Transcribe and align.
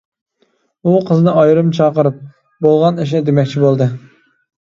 ئۇ 0.83 0.93
قىزنى 1.09 1.33
ئايرىم 1.41 1.69
چاقىرىپ، 1.79 2.17
بولغان 2.67 2.97
ئىشنى 3.05 3.21
دېمەكچى 3.27 3.63
بولدى. 3.65 3.91